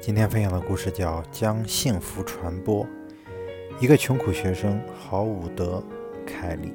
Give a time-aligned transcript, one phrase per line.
[0.00, 2.84] 今天分享的故事叫《将幸福传播》。
[3.78, 5.84] 一个穷苦学生郝伍德·
[6.26, 6.72] 凯利，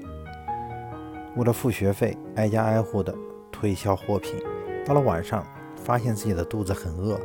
[1.35, 3.11] 为了付学费，挨家挨户的
[3.51, 4.39] 推销货品。
[4.85, 5.43] 到了晚上，
[5.75, 7.19] 发现自己的肚子很饿，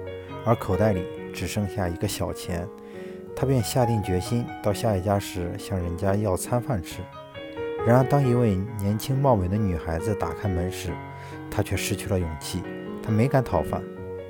[0.46, 1.04] 而口袋里
[1.34, 2.66] 只剩下一个小钱，
[3.37, 7.03] 他便下定决心到下一家时向人家要餐饭吃。
[7.87, 10.94] 然而，当一位年轻貌美的女孩子打开门时，
[11.50, 12.62] 他却失去了勇气。
[13.03, 13.82] 他没敢讨饭，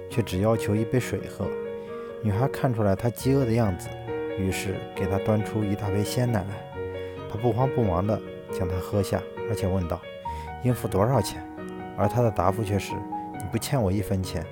[0.09, 1.47] 却只要求一杯水喝。
[2.23, 3.89] 女孩看出来他饥饿的样子，
[4.39, 6.83] 于是给他端出一大杯鲜奶来。
[7.31, 8.21] 他不慌不忙地
[8.53, 10.01] 将它喝下，而且问道
[10.65, 11.43] ：“应付多少钱？”
[11.97, 12.95] 而他的答复却是
[13.39, 14.45] ：“你不欠我一分钱。”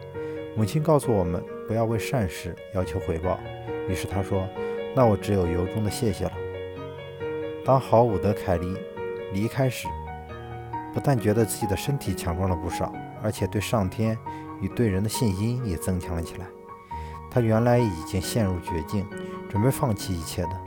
[0.55, 3.39] 母亲告诉我们，不要为善事要求回报。
[3.89, 4.47] 于是他说
[4.95, 6.33] ：“那我只有由衷的谢谢了。”
[7.65, 8.77] 当豪伍德·凯利
[9.33, 9.89] 离开时，
[10.97, 12.91] 不但觉得自己的身体强壮了不少，
[13.23, 14.17] 而且对上天
[14.63, 16.47] 与对人的信心也增强了起来。
[17.31, 19.07] 他原来已经陷入绝境，
[19.51, 20.59] 准备放弃一切的。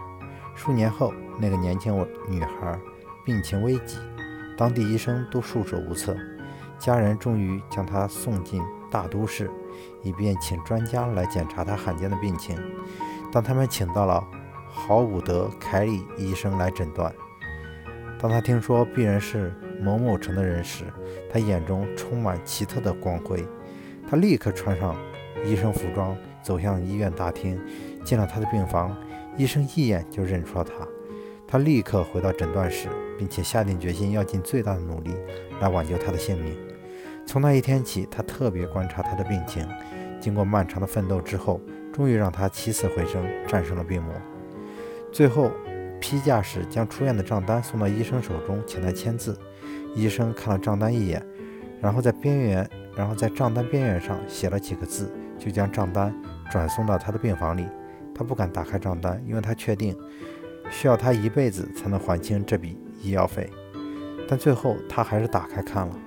[0.53, 2.79] 数年后，那个年轻女孩
[3.25, 3.97] 病情危急，
[4.55, 6.15] 当地医生都束手无策，
[6.77, 9.49] 家人终于将她送进大都市，
[10.03, 12.55] 以便请专家来检查她罕见的病情。
[13.31, 14.23] 当他们请到了
[14.69, 17.11] 豪伍德·凯里医生来诊断，
[18.19, 20.85] 当他听说病人是某某城的人时，
[21.31, 23.45] 他眼中充满奇特的光辉。
[24.09, 24.95] 他立刻穿上
[25.45, 26.15] 医生服装。
[26.41, 27.59] 走向医院大厅，
[28.03, 28.95] 进了他的病房，
[29.35, 30.87] 医生一眼就认出了他。
[31.45, 32.87] 他立刻回到诊断室，
[33.19, 35.11] 并且下定决心要尽最大的努力
[35.59, 36.57] 来挽救他的性命。
[37.25, 39.67] 从那一天起，他特别观察他的病情。
[40.19, 41.59] 经过漫长的奋斗之后，
[41.91, 44.13] 终于让他起死回生，战胜了病魔。
[45.11, 45.51] 最后，
[45.99, 49.37] 批假时将出院的账单送到医生手中，请他签字。
[49.95, 51.25] 医生看了账单一眼，
[51.81, 55.11] 然后在边缘，然后在账单边缘上写了几个字。
[55.39, 56.13] 就将账单
[56.51, 57.65] 转送到他的病房里。
[58.13, 59.97] 他不敢打开账单，因为他确定
[60.69, 63.49] 需要他一辈子才能还清这笔医药费。
[64.27, 65.97] 但最后他还是打开看了，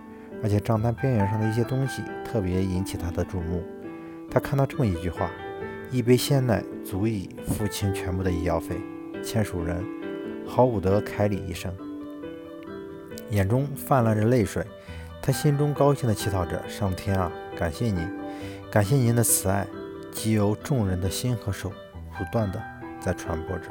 [0.42, 3.62] 而且账单边缘上的一些东西特别引起他的注目。
[4.30, 5.30] 他看到这么一句话
[5.90, 8.78] ：“一杯鲜奶足以付清全部的医药费。”
[9.22, 9.84] 签署人：
[10.46, 11.72] 豪伍德·凯里医生。
[13.30, 14.66] 眼中泛滥着泪水，
[15.22, 18.06] 他心中高兴的祈祷着：“上天啊，感谢您！”
[18.70, 19.66] 感谢您的慈爱，
[20.10, 21.70] 即由众人的心和手
[22.16, 22.62] 不断的
[23.00, 23.68] 在传播着。